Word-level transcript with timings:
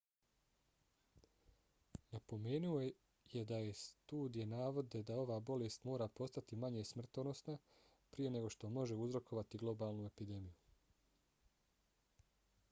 napomenuo 2.15 2.79
je 3.33 3.43
da 3.51 3.59
neke 3.65 3.75
studije 3.81 4.47
navode 4.55 5.01
da 5.11 5.19
ova 5.25 5.37
bolest 5.51 5.85
mora 5.91 6.07
postati 6.21 6.59
manje 6.65 6.83
smrtonosna 6.95 7.57
prije 8.15 8.33
nego 8.39 8.51
što 8.59 8.73
može 8.81 8.99
uzrokovati 9.05 9.63
globalnu 9.67 10.11
epidemiju 10.13 10.59